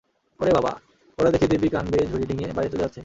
[0.39, 0.71] ওরে বাবা,
[1.17, 2.99] ওরা দেখি দিব্যি কান বেয়ে ঝুড়ি ডিঙিয়ে বাইরে চলে যাচ্ছে।